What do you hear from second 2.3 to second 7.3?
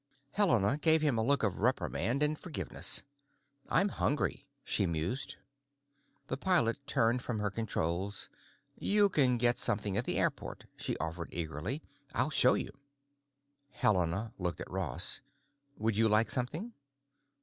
forgiveness. "I'm hungry," she mused. The pilot turned